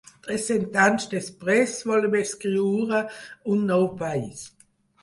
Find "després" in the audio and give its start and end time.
1.11-1.75